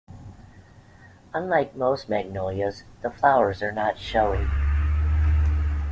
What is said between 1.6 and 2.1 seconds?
most